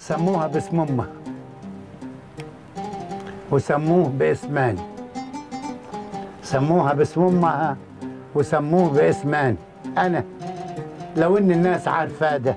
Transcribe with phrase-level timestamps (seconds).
[0.00, 1.08] سموها باسم أمها.
[3.50, 4.80] وسموه باسماني
[6.42, 7.76] سموها باسم أمها
[8.34, 9.56] وسموه باسماني
[9.98, 10.24] أنا
[11.16, 12.56] لو إن الناس عارفاه ده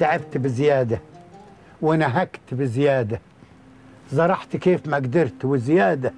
[0.00, 1.00] تعبت بزيادة
[1.82, 3.20] ونهكت بزيادة
[4.12, 6.12] زرعت كيف ما قدرت وزيادة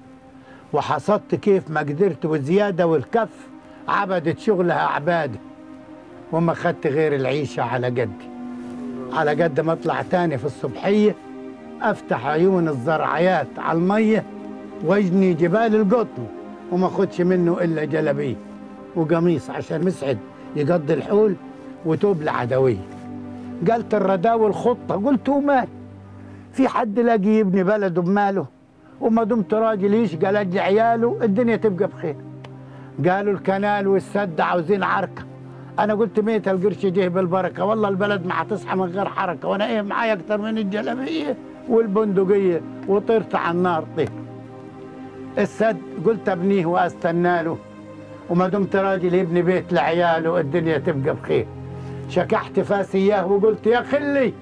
[0.73, 3.29] وحصدت كيف ما قدرت وزيادة والكف
[3.87, 5.39] عبدت شغلها عبادة
[6.31, 8.30] وما خدت غير العيشة على قدي.
[9.13, 11.15] على قد ما أطلع تاني في الصبحية
[11.81, 14.23] أفتح عيون الزرعيات على المية
[14.85, 16.25] واجني جبال القطن
[16.71, 18.35] وما خدش منه إلا جلبيه
[18.95, 20.17] وقميص عشان مسعد
[20.55, 21.35] يقضي الحول
[21.85, 22.77] وتوب العدويه
[23.71, 25.67] قالت الرداوي الخطه قلت ومال
[26.53, 28.45] في حد لاقي يبني بلده بماله؟
[29.01, 32.15] وما دمت راجل يشقى لاجل عياله الدنيا تبقى بخير.
[33.09, 35.23] قالوا الكنال والسد عاوزين عركة.
[35.79, 37.65] أنا قلت ميت القرش جه بالبركة.
[37.65, 41.37] والله البلد ما هتصحى من غير حركة وأنا إيه معايا أكتر من الجلابية
[41.69, 43.85] والبندقية وطرت على النار.
[43.97, 44.09] طير
[45.37, 47.57] السد قلت أبنيه وأستنى له.
[48.29, 51.47] وما دمت راجل يبني بيت لعياله الدنيا تبقى بخير.
[52.09, 54.33] شكحت فاس إياه وقلت يا خلي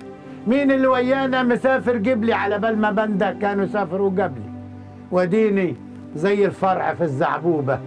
[0.47, 4.49] مين اللي ويانا مسافر قبلي؟ على بال ما بنده كانوا سافروا قبلي.
[5.11, 5.75] وديني
[6.15, 7.79] زي الفرع في الزعبوبة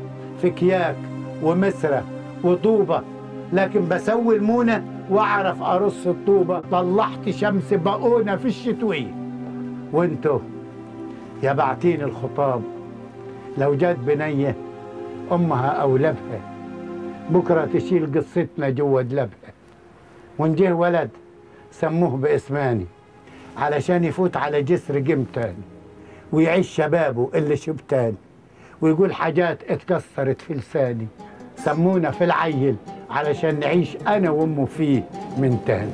[0.42, 0.97] في كياك
[1.42, 2.05] ومسرة
[2.45, 3.02] وطوبة.
[3.53, 6.61] لكن بسوي المونة وأعرف أرص الطوبة.
[6.61, 9.14] طلعت شمس بقونه في الشتويه
[9.92, 10.41] وانتو
[11.42, 12.62] يا بعتين الخطاب
[13.58, 14.56] لو جت بنية
[15.33, 16.53] أمها أو لبها
[17.30, 19.53] بكرة تشيل قصتنا جوا دلبها.
[20.39, 21.11] وإن جه ولد
[21.70, 22.86] سموه باسماني
[23.56, 25.27] علشان يفوت على جسر جيم
[26.33, 28.17] ويعيش شبابه اللي شبتاني
[28.80, 31.06] ويقول حاجات اتكسرت في لساني.
[31.56, 32.77] سمونا في العيل
[33.12, 35.02] علشان نعيش أنا وأمه فيه
[35.38, 35.91] من تاني